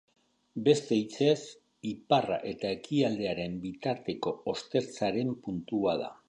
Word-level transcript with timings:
Beste 0.67 0.95
hitzez, 1.01 1.43
iparra 1.89 2.39
eta 2.53 2.71
ekialdearen 2.77 3.61
bitarteko 3.67 4.35
ostertzaren 4.55 5.33
puntua 5.47 5.97
da. 6.05 6.11